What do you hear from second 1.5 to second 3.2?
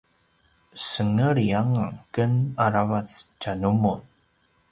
anga ken aravac